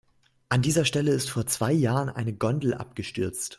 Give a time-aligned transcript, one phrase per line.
[0.49, 3.49] An dieser Stelle ist vor zwei Jahren eine Gondel abgestürzt.